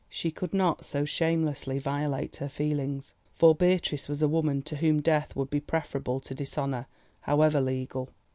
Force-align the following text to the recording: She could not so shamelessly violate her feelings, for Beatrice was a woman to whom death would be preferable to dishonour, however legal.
She 0.09 0.31
could 0.31 0.51
not 0.51 0.83
so 0.83 1.05
shamelessly 1.05 1.77
violate 1.77 2.37
her 2.37 2.49
feelings, 2.49 3.13
for 3.35 3.53
Beatrice 3.53 4.09
was 4.09 4.23
a 4.23 4.27
woman 4.27 4.63
to 4.63 4.77
whom 4.77 4.99
death 4.99 5.35
would 5.35 5.51
be 5.51 5.59
preferable 5.59 6.19
to 6.21 6.33
dishonour, 6.33 6.87
however 7.19 7.61
legal. 7.61 8.09